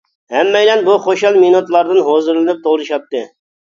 [0.35, 3.29] ھەممەيلەن بۇ خۇشال مىنۇتلاردىن ھۇزۇرلىنىپ توۋلىشاتتى.